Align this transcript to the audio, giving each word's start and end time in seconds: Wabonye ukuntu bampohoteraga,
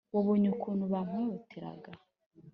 Wabonye 0.15 0.47
ukuntu 0.55 0.83
bampohoteraga, 0.93 1.91